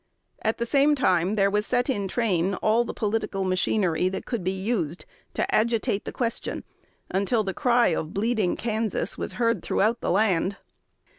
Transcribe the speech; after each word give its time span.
At 0.41 0.57
the 0.57 0.65
same 0.65 0.95
time 0.95 1.35
there 1.35 1.51
was 1.51 1.63
set 1.67 1.87
in 1.87 2.07
train 2.07 2.55
all 2.55 2.83
the 2.83 2.91
political 2.91 3.43
machinery 3.43 4.09
that 4.09 4.25
could 4.25 4.43
be 4.43 4.49
used 4.49 5.05
to 5.35 5.45
agitate 5.55 6.05
the 6.05 6.11
question, 6.11 6.63
until 7.11 7.43
the 7.43 7.53
cry 7.53 7.89
of 7.89 8.11
"Bleeding 8.11 8.55
Kansas" 8.55 9.15
was 9.15 9.33
heard 9.33 9.61
throughout 9.61 10.01
the 10.01 10.09
land. 10.09 10.57